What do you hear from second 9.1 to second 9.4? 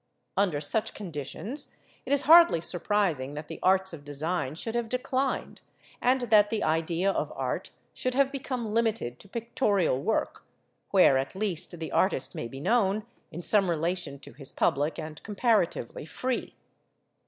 to